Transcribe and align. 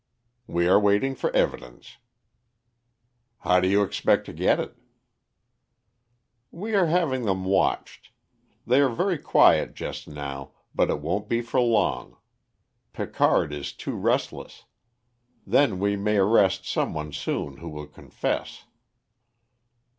"We 0.47 0.67
are 0.67 0.79
waiting 0.79 1.13
for 1.13 1.29
evidence." 1.35 1.97
"How 3.41 3.59
do 3.59 3.67
you 3.67 3.83
expect 3.83 4.25
to 4.25 4.33
get 4.33 4.59
it?" 4.59 4.75
"We 6.49 6.73
are 6.73 6.87
having 6.87 7.25
them 7.25 7.45
watched. 7.45 8.09
They 8.65 8.79
are 8.81 8.89
very 8.89 9.19
quiet 9.19 9.75
just 9.75 10.07
now, 10.07 10.53
but 10.73 10.89
it 10.89 11.01
won't 11.01 11.29
be 11.29 11.43
for 11.43 11.61
long. 11.61 12.17
Picard 12.93 13.53
is 13.53 13.73
too 13.73 13.95
restless. 13.95 14.63
Then 15.45 15.77
we 15.77 15.95
may 15.95 16.17
arrest 16.17 16.65
some 16.67 16.95
one 16.95 17.11
soon 17.13 17.57
who 17.57 17.69
will 17.69 17.85
confess." 17.85 18.65